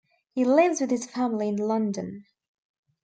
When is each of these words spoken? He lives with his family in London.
He 0.31 0.43
lives 0.45 0.81
with 0.81 0.89
his 0.89 1.05
family 1.05 1.47
in 1.47 1.57
London. 1.57 2.25